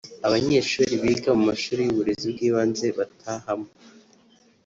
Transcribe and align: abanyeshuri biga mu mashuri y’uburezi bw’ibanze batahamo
abanyeshuri 0.27 0.93
biga 1.03 1.31
mu 1.37 1.43
mashuri 1.49 1.79
y’uburezi 1.83 2.25
bw’ibanze 2.33 2.85
batahamo 2.97 3.67